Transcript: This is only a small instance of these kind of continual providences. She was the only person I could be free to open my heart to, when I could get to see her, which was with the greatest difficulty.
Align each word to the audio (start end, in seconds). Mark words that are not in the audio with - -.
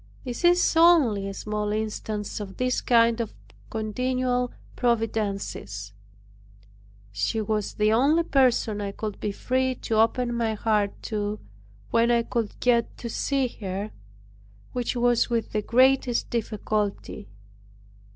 This 0.23 0.43
is 0.43 0.75
only 0.75 1.27
a 1.27 1.33
small 1.35 1.71
instance 1.71 2.39
of 2.39 2.57
these 2.57 2.81
kind 2.81 3.21
of 3.21 3.33
continual 3.69 4.51
providences. 4.75 5.93
She 7.11 7.39
was 7.39 7.75
the 7.75 7.93
only 7.93 8.23
person 8.23 8.81
I 8.81 8.93
could 8.93 9.19
be 9.19 9.31
free 9.31 9.75
to 9.75 9.99
open 9.99 10.33
my 10.33 10.55
heart 10.55 11.03
to, 11.03 11.39
when 11.91 12.09
I 12.09 12.23
could 12.23 12.59
get 12.59 12.97
to 12.97 13.11
see 13.11 13.47
her, 13.59 13.91
which 14.73 14.95
was 14.95 15.29
with 15.29 15.51
the 15.51 15.61
greatest 15.61 16.31
difficulty. 16.31 17.29